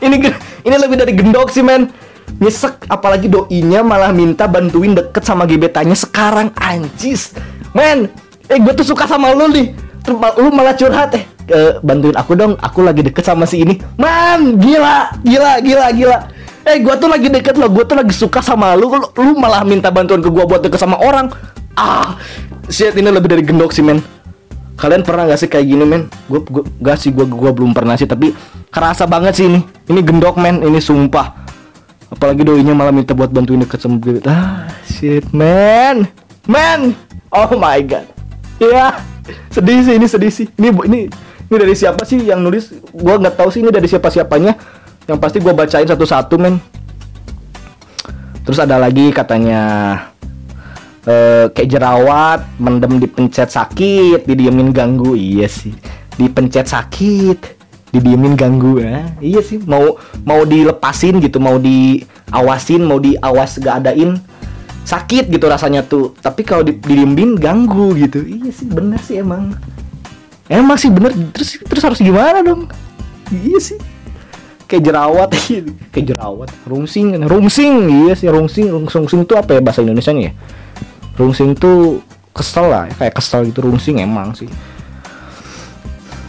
Ini 0.00 0.16
ini 0.64 0.76
lebih 0.80 0.96
dari 0.96 1.12
gendok 1.12 1.52
sih 1.52 1.60
men. 1.60 1.92
Nyesek 2.40 2.88
apalagi 2.88 3.28
doinya 3.28 3.84
malah 3.84 4.16
minta 4.16 4.48
bantuin 4.48 4.96
deket 4.96 5.20
sama 5.28 5.44
gebetannya 5.44 5.92
sekarang. 5.92 6.48
Anjis. 6.56 7.36
Men 7.76 8.08
eh 8.48 8.56
gue 8.56 8.72
tuh 8.72 8.86
suka 8.88 9.04
sama 9.04 9.36
lu 9.36 9.52
nih. 9.52 9.76
Lu 10.40 10.48
malah 10.48 10.72
curhat 10.72 11.12
eh 11.14 11.24
"Eh, 11.52 11.72
bantuin 11.84 12.16
aku 12.16 12.32
dong. 12.32 12.56
Aku 12.56 12.80
lagi 12.80 13.04
deket 13.04 13.28
sama 13.28 13.44
si 13.44 13.60
ini. 13.60 13.76
Man 14.00 14.56
gila 14.56 15.12
gila 15.20 15.60
gila 15.60 15.86
gila. 15.92 16.18
Eh 16.64 16.80
gue 16.80 16.94
tuh 16.96 17.08
lagi 17.12 17.28
deket 17.28 17.60
lo 17.60 17.68
gue 17.68 17.84
tuh 17.84 18.00
lagi 18.00 18.16
suka 18.16 18.40
sama 18.40 18.72
lu. 18.72 18.88
Lu, 18.88 19.04
lu 19.20 19.32
malah 19.36 19.60
minta 19.60 19.92
bantuan 19.92 20.24
ke 20.24 20.32
gue 20.32 20.44
buat 20.48 20.64
deket 20.64 20.80
sama 20.80 20.96
orang 20.96 21.28
ah 21.80 22.20
shit 22.68 22.92
ini 22.92 23.08
lebih 23.08 23.32
dari 23.32 23.42
gendok 23.42 23.72
sih 23.72 23.80
men 23.80 24.04
Kalian 24.80 25.04
pernah 25.04 25.28
gak 25.28 25.44
sih 25.44 25.48
kayak 25.52 25.66
gini 25.68 25.84
men? 25.84 26.08
Gue 26.24 26.40
gue 26.40 26.64
gak 26.80 26.96
sih 26.96 27.12
gue 27.12 27.28
gua 27.28 27.52
belum 27.52 27.76
pernah 27.76 28.00
sih 28.00 28.08
tapi 28.08 28.32
kerasa 28.72 29.04
banget 29.04 29.36
sih 29.36 29.44
ini. 29.44 29.60
Ini 29.60 30.00
gendok 30.00 30.40
men, 30.40 30.64
ini 30.64 30.80
sumpah. 30.80 31.36
Apalagi 32.08 32.48
doinya 32.48 32.72
malah 32.72 32.88
minta 32.88 33.12
buat 33.12 33.28
bantuin 33.28 33.60
deket 33.60 33.76
sama 33.76 34.00
gue. 34.00 34.24
Ah, 34.24 34.72
shit 34.88 35.28
man. 35.36 36.08
Man. 36.48 36.96
Oh 37.28 37.60
my 37.60 37.76
god. 37.84 38.08
Ya, 38.56 39.04
sedih 39.52 39.84
sih 39.84 40.00
ini 40.00 40.06
sedih 40.08 40.32
sih. 40.32 40.48
Ini 40.56 40.72
ini 40.88 41.12
ini 41.52 41.56
dari 41.60 41.76
siapa 41.76 42.08
sih 42.08 42.16
yang 42.16 42.40
nulis? 42.40 42.72
Gue 42.96 43.14
nggak 43.20 43.36
tahu 43.36 43.52
sih 43.52 43.60
ini 43.60 43.68
dari 43.68 43.84
siapa 43.84 44.08
siapanya. 44.08 44.56
Yang 45.04 45.18
pasti 45.20 45.38
gue 45.44 45.52
bacain 45.52 45.84
satu-satu 45.84 46.40
men. 46.40 46.56
Terus 48.48 48.56
ada 48.64 48.80
lagi 48.80 49.12
katanya 49.12 49.60
eh, 51.06 51.46
kayak 51.52 51.70
jerawat, 51.70 52.40
mendem 52.60 53.00
dipencet 53.00 53.52
sakit, 53.52 54.24
didiemin 54.24 54.72
ganggu. 54.74 55.16
Iya 55.16 55.48
sih. 55.48 55.72
Dipencet 56.16 56.68
sakit, 56.68 57.38
didiemin 57.92 58.36
ganggu 58.36 58.80
ya. 58.80 59.08
Iya 59.20 59.40
sih, 59.40 59.58
mau 59.64 59.96
mau 60.24 60.42
dilepasin 60.44 61.20
gitu, 61.20 61.40
mau 61.40 61.56
diawasin, 61.56 62.82
mau 62.84 62.98
diawas 63.00 63.60
gak 63.60 63.84
adain 63.84 64.20
sakit 64.84 65.28
gitu 65.28 65.46
rasanya 65.46 65.84
tuh. 65.86 66.16
Tapi 66.18 66.42
kalau 66.44 66.64
di, 66.64 66.76
didiemin 66.76 67.36
ganggu 67.36 67.96
gitu. 67.96 68.24
Iya 68.24 68.50
sih, 68.52 68.66
bener 68.68 69.00
sih 69.00 69.20
emang. 69.20 69.56
Emang 70.50 70.76
sih 70.76 70.90
bener. 70.90 71.14
Terus 71.32 71.62
terus 71.62 71.82
harus 71.84 72.00
gimana 72.02 72.42
dong? 72.42 72.66
Iya 73.30 73.60
sih 73.62 73.78
kayak 74.70 74.86
jerawat. 74.86 75.30
Kayak 75.92 76.06
jerawat. 76.14 76.48
Rungsing. 76.70 77.18
Rungsing. 77.26 77.74
Iya 78.06 78.14
sih 78.14 78.30
rungsing. 78.30 78.70
Rungsing, 78.70 79.26
itu 79.26 79.34
apa 79.34 79.58
ya 79.58 79.60
bahasa 79.60 79.82
Indonesia 79.82 80.14
nya 80.14 80.30
ya? 80.30 80.32
Rungsing 81.18 81.58
tuh 81.58 81.98
kesel 82.30 82.70
lah 82.70 82.86
kayak 82.94 83.18
kesel 83.18 83.42
gitu 83.50 83.66
rungsing 83.66 83.98
emang 83.98 84.30
sih. 84.38 84.46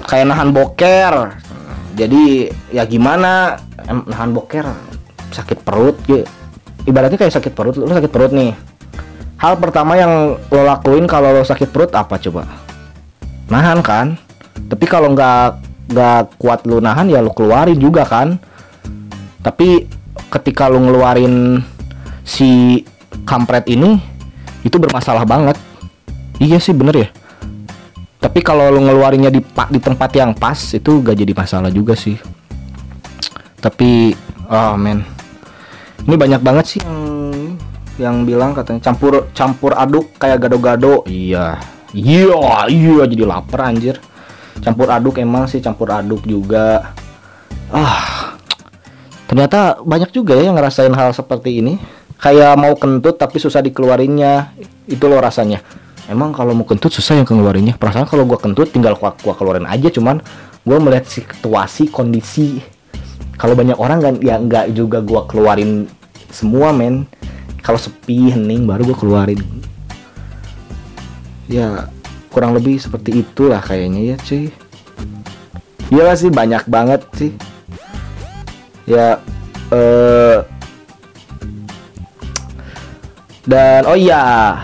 Kayak 0.09 0.33
nahan 0.33 0.49
boker. 0.49 1.37
Jadi 1.93 2.49
ya 2.73 2.83
gimana? 2.89 3.61
Nahan 3.85 4.33
boker. 4.33 4.65
Sakit 5.29 5.61
perut. 5.61 5.95
Gitu 6.09 6.25
ibaratnya 6.85 7.17
kayak 7.19 7.33
sakit 7.33 7.53
perut. 7.53 7.77
Lu 7.77 7.89
sakit 7.89 8.09
perut 8.11 8.33
nih. 8.33 8.57
Hal 9.41 9.57
pertama 9.57 9.97
yang 9.97 10.37
lo 10.37 10.61
lakuin 10.65 11.09
kalau 11.09 11.33
lo 11.33 11.41
sakit 11.41 11.69
perut 11.73 11.89
apa 11.97 12.17
coba? 12.21 12.45
Nahan 13.49 13.81
kan? 13.81 14.17
Tapi 14.69 14.85
kalau 14.85 15.11
nggak 15.13 15.70
nggak 15.89 16.37
kuat 16.37 16.67
lu 16.69 16.77
nahan 16.83 17.09
ya 17.09 17.23
lu 17.23 17.33
keluarin 17.33 17.79
juga 17.79 18.05
kan. 18.05 18.37
Tapi 19.41 19.89
ketika 20.29 20.69
lu 20.69 20.83
ngeluarin 20.85 21.63
si 22.21 22.81
kampret 23.25 23.65
ini 23.71 23.97
itu 24.61 24.77
bermasalah 24.77 25.25
banget. 25.25 25.57
Iya 26.37 26.61
sih 26.61 26.73
bener 26.73 26.95
ya. 26.97 27.09
Tapi 28.21 28.39
kalau 28.45 28.69
lu 28.69 28.85
ngeluarinnya 28.85 29.33
di 29.33 29.41
di 29.41 29.79
tempat 29.81 30.13
yang 30.13 30.37
pas 30.37 30.57
itu 30.57 31.01
gak 31.01 31.17
jadi 31.17 31.33
masalah 31.33 31.73
juga 31.73 31.97
sih. 31.97 32.21
Tapi 33.57 34.13
oh 34.49 34.77
men. 34.77 35.01
Ini 36.05 36.15
banyak 36.17 36.41
banget 36.41 36.65
sih 36.65 36.79
yang 36.81 37.01
yang 38.01 38.15
bilang 38.25 38.57
katanya 38.57 38.81
campur 38.81 39.29
campur 39.33 39.73
aduk 39.77 40.13
kayak 40.17 40.41
gado-gado. 40.41 41.05
Iya. 41.05 41.61
Iya 41.91 42.71
iya 42.71 43.03
jadi 43.03 43.23
lapar 43.27 43.67
anjir 43.67 43.99
campur 44.61 44.87
aduk 44.93 45.17
emang 45.17 45.49
sih 45.49 45.59
campur 45.59 45.89
aduk 45.91 46.23
juga. 46.23 46.93
Ah 47.73 48.37
ternyata 49.25 49.79
banyak 49.79 50.11
juga 50.11 50.35
ya 50.35 50.51
yang 50.51 50.55
ngerasain 50.55 50.93
hal 50.93 51.11
seperti 51.11 51.59
ini. 51.59 51.81
Kayak 52.21 52.53
mau 52.53 52.77
kentut 52.77 53.17
tapi 53.17 53.41
susah 53.41 53.65
dikeluarinnya. 53.65 54.53
Itu 54.85 55.09
loh 55.09 55.17
rasanya. 55.17 55.65
Emang 56.11 56.35
kalau 56.35 56.51
mau 56.51 56.67
kentut 56.67 56.91
susah 56.91 57.17
yang 57.17 57.25
keluarinnya 57.25 57.79
perasaan 57.79 58.03
kalau 58.09 58.27
gua 58.27 58.35
kentut 58.35 58.67
tinggal 58.73 58.99
gua, 58.99 59.15
gua 59.21 59.31
keluarin 59.37 59.63
aja 59.69 59.87
cuman 59.87 60.19
gua 60.67 60.77
melihat 60.83 61.07
situasi 61.07 61.87
kondisi. 61.87 62.59
Kalau 63.39 63.55
banyak 63.55 63.79
orang 63.79 63.99
kan 64.03 64.13
ya 64.19 64.35
nggak 64.37 64.75
juga 64.75 64.99
gua 64.99 65.25
keluarin 65.25 65.87
semua 66.29 66.75
men. 66.75 67.07
Kalau 67.61 67.79
sepi 67.79 68.33
hening 68.33 68.67
baru 68.67 68.91
gua 68.91 68.97
keluarin. 68.97 69.41
Ya 71.47 71.87
kurang 72.31 72.55
lebih 72.55 72.79
seperti 72.79 73.21
itulah 73.21 73.59
kayaknya 73.59 74.15
ya 74.15 74.17
cuy. 74.23 74.47
Iya 75.91 76.15
sih 76.15 76.31
banyak 76.31 76.63
banget 76.71 77.03
sih. 77.19 77.31
Ya 78.87 79.19
eh 79.69 80.39
dan 83.43 83.83
oh 83.83 83.97
iya 83.99 84.55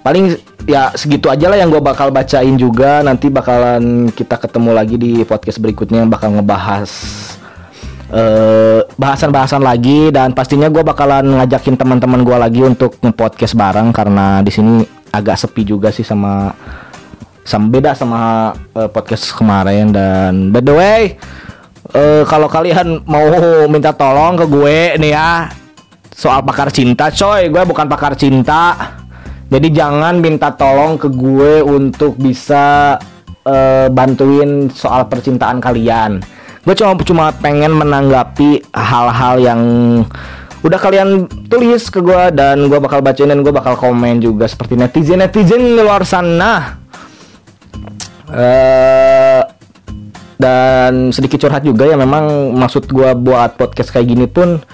paling 0.00 0.40
ya 0.64 0.94
segitu 0.96 1.28
aja 1.28 1.52
lah 1.52 1.60
yang 1.60 1.68
gue 1.68 1.82
bakal 1.84 2.08
bacain 2.08 2.56
juga. 2.56 3.04
Nanti 3.04 3.28
bakalan 3.28 4.08
kita 4.08 4.40
ketemu 4.40 4.70
lagi 4.72 4.96
di 4.96 5.12
podcast 5.28 5.60
berikutnya 5.60 6.00
yang 6.06 6.10
bakal 6.10 6.32
ngebahas 6.32 6.88
eh, 8.08 8.80
bahasan-bahasan 8.96 9.60
lagi. 9.60 10.08
Dan 10.08 10.32
pastinya 10.32 10.72
gue 10.72 10.80
bakalan 10.80 11.44
ngajakin 11.44 11.76
teman-teman 11.76 12.24
gue 12.24 12.36
lagi 12.40 12.60
untuk 12.64 12.96
nge-podcast 13.04 13.52
bareng 13.52 13.92
karena 13.92 14.40
di 14.40 14.48
sini 14.48 14.80
agak 15.12 15.36
sepi 15.36 15.66
juga 15.66 15.90
sih 15.92 16.06
sama 16.06 16.54
sama 17.50 17.66
beda 17.66 17.98
sama 17.98 18.54
eh, 18.78 18.86
podcast 18.86 19.34
kemarin 19.34 19.90
dan 19.90 20.54
by 20.54 20.62
the 20.62 20.70
way 20.70 21.02
eh, 21.90 22.22
kalau 22.30 22.46
kalian 22.46 23.02
mau 23.10 23.26
minta 23.66 23.90
tolong 23.90 24.38
ke 24.38 24.46
gue 24.46 24.78
nih 25.02 25.10
ya 25.10 25.50
soal 26.14 26.44
pakar 26.44 26.68
cinta 26.68 27.08
coy 27.08 27.48
gue 27.48 27.62
bukan 27.64 27.88
pakar 27.88 28.12
cinta. 28.12 28.76
Jadi 29.50 29.74
jangan 29.74 30.22
minta 30.22 30.54
tolong 30.54 30.94
ke 30.94 31.10
gue 31.10 31.58
untuk 31.58 32.14
bisa 32.14 32.94
eh, 33.42 33.90
bantuin 33.90 34.70
soal 34.70 35.10
percintaan 35.10 35.58
kalian. 35.58 36.22
Gue 36.62 36.76
cuma 36.78 36.94
cuma 37.02 37.26
pengen 37.34 37.74
menanggapi 37.74 38.62
hal-hal 38.70 39.42
yang 39.42 39.60
udah 40.60 40.78
kalian 40.78 41.24
tulis 41.48 41.88
ke 41.88 42.04
gue 42.04 42.36
dan 42.36 42.68
gue 42.68 42.78
bakal 42.78 43.00
bacain 43.00 43.32
dan 43.32 43.40
gue 43.40 43.50
bakal 43.50 43.74
komen 43.80 44.20
juga 44.20 44.44
seperti 44.44 44.76
netizen 44.76 45.24
netizen 45.24 45.56
di 45.56 45.80
luar 45.80 46.04
sana 46.04 46.79
eh 48.34 49.42
dan 50.40 51.12
sedikit 51.12 51.36
curhat 51.36 51.60
juga 51.60 51.84
ya 51.84 52.00
memang 52.00 52.56
maksud 52.56 52.88
gua 52.88 53.12
buat 53.12 53.60
podcast 53.60 53.92
kayak 53.92 54.06
gini 54.08 54.24
pun 54.24 54.64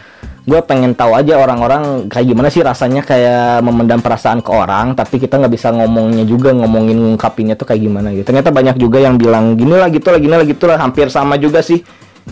gue 0.47 0.61
pengen 0.63 0.95
tahu 0.95 1.11
aja 1.19 1.43
orang-orang 1.43 2.07
kayak 2.07 2.27
gimana 2.31 2.47
sih 2.47 2.63
rasanya 2.63 3.03
kayak 3.03 3.67
memendam 3.67 3.99
perasaan 3.99 4.39
ke 4.39 4.47
orang 4.47 4.95
tapi 4.95 5.19
kita 5.19 5.43
nggak 5.43 5.51
bisa 5.51 5.75
ngomongnya 5.75 6.23
juga 6.23 6.55
ngomongin 6.55 7.03
ngungkapinnya 7.03 7.59
tuh 7.59 7.67
kayak 7.67 7.83
gimana 7.83 8.15
gitu. 8.15 8.31
Ternyata 8.31 8.55
banyak 8.55 8.79
juga 8.79 9.03
yang 9.03 9.19
bilang 9.19 9.59
gini 9.59 9.75
lah 9.75 9.91
gitu 9.91 10.07
lah 10.15 10.23
gini 10.23 10.35
lah 10.39 10.47
gitu 10.47 10.71
lah. 10.71 10.79
Hampir 10.79 11.11
sama 11.11 11.35
juga 11.35 11.67
sih. 11.67 11.83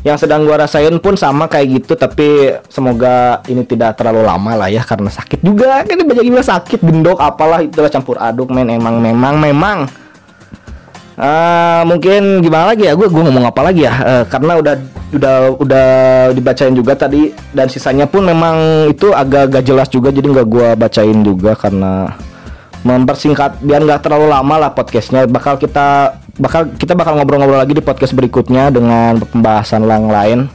Yang 0.06 0.26
sedang 0.26 0.46
gua 0.46 0.62
rasain 0.62 0.94
pun 1.02 1.18
sama 1.18 1.50
kayak 1.50 1.66
gitu 1.82 1.98
tapi 1.98 2.54
semoga 2.70 3.42
ini 3.50 3.66
tidak 3.66 3.98
terlalu 3.98 4.22
lama 4.22 4.62
lah 4.62 4.70
ya 4.70 4.86
karena 4.86 5.10
sakit 5.10 5.42
juga. 5.42 5.82
Kan 5.82 6.06
banyak 6.06 6.22
bilang 6.22 6.46
sakit 6.46 6.86
gendok 6.86 7.18
apalah 7.18 7.66
itulah 7.66 7.90
campur 7.90 8.14
aduk 8.22 8.46
men. 8.54 8.70
Emang 8.70 9.02
memang 9.02 9.42
memang 9.42 9.90
Ah, 11.14 11.86
mungkin 11.86 12.42
gimana 12.42 12.74
lagi 12.74 12.90
ya? 12.90 12.98
Gue 12.98 13.06
gue 13.06 13.22
ngomong 13.22 13.46
apa 13.46 13.62
lagi 13.62 13.86
ya? 13.86 13.94
Eh, 14.02 14.24
karena 14.26 14.58
udah 14.58 14.74
udah 15.14 15.36
udah 15.62 15.88
dibacain 16.34 16.74
juga 16.74 16.98
tadi 16.98 17.30
dan 17.54 17.70
sisanya 17.70 18.10
pun 18.10 18.26
memang 18.26 18.90
itu 18.90 19.14
agak 19.14 19.54
gak 19.54 19.64
jelas 19.64 19.86
juga 19.86 20.10
jadi 20.10 20.26
nggak 20.26 20.48
gue 20.50 20.68
bacain 20.74 21.18
juga 21.22 21.54
karena 21.54 22.10
mempersingkat 22.82 23.62
biar 23.62 23.86
nggak 23.86 24.02
terlalu 24.02 24.26
lama 24.26 24.54
lah 24.66 24.70
podcastnya. 24.74 25.30
Bakal 25.30 25.62
kita 25.62 26.18
bakal 26.34 26.74
kita 26.74 26.98
bakal 26.98 27.14
ngobrol-ngobrol 27.14 27.62
lagi 27.62 27.78
di 27.78 27.84
podcast 27.84 28.10
berikutnya 28.12 28.74
dengan 28.74 29.22
pembahasan 29.22 29.86
yang 29.86 30.10
lain. 30.10 30.50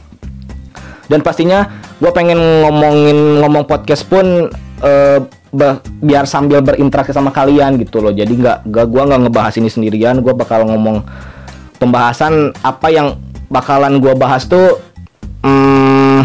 Dan 1.08 1.24
pastinya 1.24 1.66
gue 1.98 2.12
pengen 2.12 2.38
ngomongin 2.38 3.42
ngomong 3.42 3.64
podcast 3.64 4.06
pun 4.06 4.52
ba- 5.52 5.80
biar 6.00 6.24
sambil 6.24 6.64
berinteraksi 6.64 7.12
sama 7.12 7.30
kalian 7.30 7.76
gitu 7.76 8.00
loh. 8.00 8.14
Jadi 8.14 8.32
nggak 8.40 8.58
nggak 8.66 8.86
gue 8.88 9.02
nggak 9.02 9.20
ngebahas 9.28 9.54
ini 9.60 9.68
sendirian. 9.68 10.24
Gue 10.24 10.32
bakal 10.32 10.64
ngomong 10.66 11.04
pembahasan 11.76 12.56
apa 12.64 12.88
yang 12.88 13.20
bakalan 13.50 14.00
gue 14.00 14.14
bahas 14.16 14.46
tuh 14.48 14.80
mm, 15.44 16.22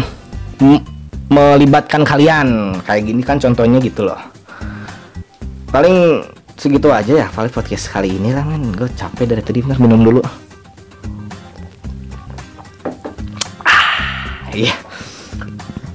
melibatkan 1.28 2.02
kalian. 2.06 2.80
Kayak 2.86 3.02
gini 3.04 3.22
kan 3.22 3.36
contohnya 3.36 3.78
gitu 3.82 4.08
loh. 4.08 4.18
Paling 5.68 6.24
segitu 6.56 6.88
aja 6.88 7.12
ya 7.12 7.26
paling 7.28 7.52
podcast 7.52 7.92
kali 7.92 8.16
ini 8.16 8.32
lah 8.32 8.40
men 8.40 8.72
gue 8.72 8.88
capek 8.96 9.28
dari 9.28 9.44
tadi 9.44 9.60
bentar 9.60 9.76
minum 9.76 10.00
dulu. 10.00 10.24
Ah 13.60 14.48
iya. 14.56 14.72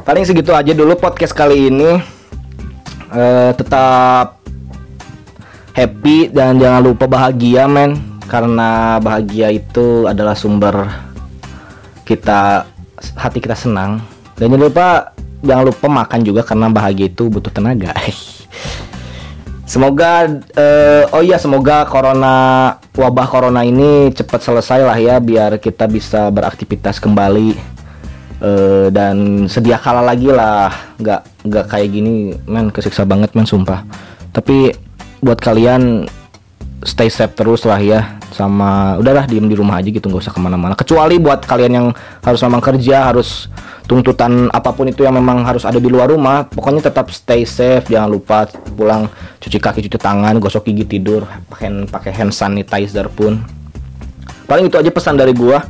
Paling 0.06 0.21
segitu 0.26 0.54
aja 0.54 0.69
dulu 0.76 0.93
podcast 1.02 1.34
kali 1.34 1.71
ini 1.74 2.20
Eh, 3.12 3.52
tetap 3.60 4.39
happy 5.76 6.32
dan 6.32 6.56
jangan 6.56 6.80
lupa 6.80 7.06
bahagia 7.12 7.67
men. 7.67 8.00
Karena 8.32 8.95
bahagia 9.04 9.52
itu 9.52 10.08
adalah 10.08 10.39
sumber 10.39 10.88
kita 12.08 12.63
hati 13.19 13.43
kita 13.43 13.60
senang. 13.60 14.00
Dan 14.39 14.47
jangan 14.47 14.62
lupa 14.63 14.88
jangan 15.43 15.65
lupa 15.67 15.88
makan 15.91 16.19
juga 16.24 16.41
karena 16.47 16.71
bahagia 16.71 17.12
itu 17.12 17.28
butuh 17.28 17.52
tenaga. 17.52 17.91
Semoga 19.71 20.28
eh, 20.56 21.04
oh 21.15 21.24
iya 21.24 21.39
semoga 21.39 21.88
corona 21.88 22.76
wabah 22.91 23.28
corona 23.32 23.63
ini 23.63 24.12
cepat 24.12 24.43
selesai 24.43 24.84
lah 24.84 25.00
ya 25.00 25.15
biar 25.24 25.63
kita 25.63 25.88
bisa 25.88 26.28
beraktivitas 26.28 27.00
kembali 27.00 27.56
Eh, 28.41 28.89
dan 28.89 29.45
sedia 29.45 29.77
kala 29.77 30.01
lagi 30.01 30.25
lah. 30.34 30.73
Nggak 30.97 31.21
nggak 31.45 31.65
kayak 31.69 31.89
gini 31.93 32.34
men. 32.49 32.73
Kesiksa 32.73 33.06
banget 33.06 33.38
men 33.38 33.45
sumpah. 33.45 33.86
Tapi 34.34 34.73
buat 35.21 35.38
kalian 35.38 36.10
stay 36.82 37.13
safe 37.13 37.38
terus 37.38 37.62
lah 37.69 37.77
ya. 37.77 38.17
Sama 38.34 38.97
udahlah 38.97 39.30
diem 39.30 39.45
di 39.45 39.54
rumah 39.54 39.77
aja 39.77 39.93
gitu 39.93 40.10
nggak 40.10 40.25
usah 40.25 40.34
ke 40.34 40.41
mana-mana. 40.41 40.73
Kecuali 40.73 41.21
buat 41.21 41.45
kalian 41.45 41.71
yang 41.71 41.88
harus 42.25 42.41
memang 42.41 42.65
kerja 42.65 43.13
harus 43.13 43.45
tuntutan 43.86 44.49
apa 44.49 44.73
pun 44.73 44.89
itu 44.89 45.06
yang 45.06 45.13
memang 45.19 45.45
harus 45.45 45.67
ada 45.67 45.77
di 45.77 45.91
luar 45.91 46.10
rumah 46.10 46.49
pokoknya 46.49 46.89
tetap 46.89 47.13
stay 47.13 47.45
safe. 47.45 47.93
Jangan 47.93 48.10
lupa 48.10 48.49
pulang 48.73 49.06
cuci 49.38 49.62
kaki 49.62 49.86
cuci 49.86 50.01
tangan 50.01 50.41
gosok 50.41 50.65
gigi 50.65 50.97
tidur 50.97 51.30
pakai 51.45 51.86
pakai 51.86 52.10
hand 52.10 52.34
sanitizer 52.34 53.06
pun. 53.13 53.38
Paling 54.49 54.65
itu 54.65 54.82
aja 54.82 54.89
pesan 54.89 55.13
dari 55.13 55.38
gua 55.38 55.62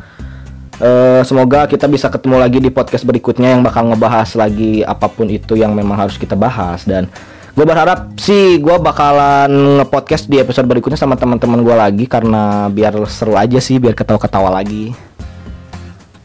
Eh, 0.82 1.22
semoga 1.30 1.70
kita 1.70 1.86
bisa 1.86 2.10
ketemu 2.10 2.42
lagi 2.42 2.58
di 2.58 2.74
podcast 2.74 3.06
berikutnya 3.06 3.54
yang 3.54 3.62
bakal 3.62 3.86
ngebahas 3.94 4.34
lagi 4.34 4.82
apa 4.82 5.06
pun 5.06 5.30
itu 5.30 5.54
yang 5.54 5.78
memang 5.78 5.94
harus 5.94 6.18
kita 6.18 6.34
bahas. 6.34 6.82
Dan 6.90 7.06
gue 7.54 7.66
berharap 7.66 8.18
sih 8.18 8.58
gue 8.58 8.76
bakalan 8.82 9.78
nge-podcast 9.78 10.26
di 10.26 10.42
episode 10.42 10.66
berikutnya 10.66 10.98
sama 10.98 11.14
teman-teman 11.14 11.62
gue 11.62 11.76
lagi 11.78 12.06
karena 12.10 12.66
biar 12.74 12.98
seru 13.06 13.38
aja 13.38 13.62
sih 13.62 13.78
biar 13.78 13.94
ketawa-ketawa 13.94 14.50
lagi. 14.50 14.90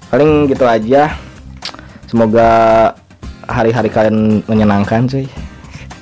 Paling 0.08 0.48
gitu 0.48 0.64
aja. 0.64 1.12
Semoga 2.08 2.48
hari-hari 3.46 3.92
kalian 3.92 4.42
menyenangkan 4.48 5.06
sih 5.06 5.26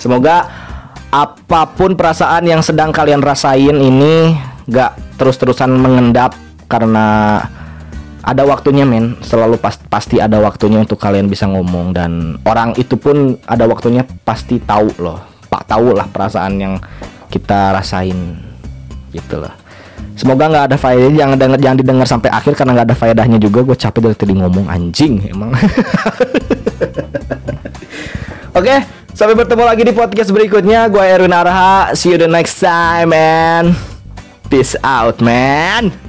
semoga 0.00 0.48
apa 1.14 1.70
pun 1.72 1.94
perasaan 1.94 2.44
yang 2.48 2.60
sedang 2.64 2.90
kalian 2.90 3.22
rasain 3.22 3.76
ini 3.78 4.34
gak 4.66 5.16
terus-terusan 5.20 5.70
mengendap 5.70 6.34
karena 6.66 7.38
ada 8.24 8.42
waktunya 8.48 8.88
men. 8.88 9.20
Selalu 9.20 9.60
pas, 9.60 9.76
pasti 9.76 10.16
ada 10.18 10.40
waktunya 10.40 10.80
untuk 10.80 10.96
kalian 10.96 11.28
bisa 11.28 11.44
ngomong. 11.44 11.92
Dan 11.92 12.40
orang 12.48 12.72
itu 12.80 12.96
pun 12.96 13.36
ada 13.44 13.68
waktunya 13.68 14.02
pasti 14.24 14.58
tahu 14.58 14.90
loh. 14.98 15.20
Pak 15.52 15.68
tahu 15.68 15.92
lah 15.92 16.08
perasaan 16.08 16.56
yang 16.56 16.74
kita 17.28 17.76
rasain. 17.76 18.40
Gitu 19.12 19.36
loh. 19.36 19.52
Semoga 20.14 20.46
nggak 20.46 20.64
ada 20.70 20.76
faedah 20.78 21.10
jangan 21.10 21.36
denger 21.38 21.58
jangan 21.58 21.78
didengar 21.78 22.06
sampai 22.06 22.30
akhir 22.30 22.54
karena 22.54 22.70
nggak 22.78 22.86
ada 22.90 22.96
faedahnya 22.96 23.38
juga. 23.38 23.66
Gue 23.66 23.76
capek 23.76 24.00
dari 24.10 24.16
tadi 24.16 24.34
ngomong 24.38 24.66
anjing 24.70 25.26
emang. 25.28 25.50
Oke 28.58 28.76
sampai 29.14 29.34
bertemu 29.34 29.62
lagi 29.66 29.82
di 29.82 29.92
podcast 29.94 30.30
berikutnya. 30.30 30.86
Gue 30.86 31.02
Erwin 31.02 31.34
Arha 31.34 31.94
see 31.98 32.14
you 32.14 32.18
the 32.18 32.30
next 32.30 32.62
time 32.62 33.10
man. 33.10 33.74
Peace 34.46 34.78
out 34.86 35.18
man 35.18 36.03